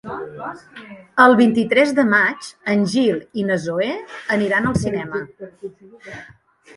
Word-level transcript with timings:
El 1.25 1.33
vint-i-tres 1.41 1.91
de 1.99 2.05
maig 2.13 2.47
en 2.73 2.81
Gil 2.93 3.19
i 3.41 3.45
na 3.49 3.57
Zoè 3.65 3.91
aniran 4.37 4.71
al 4.71 4.79
cinema. 4.85 5.21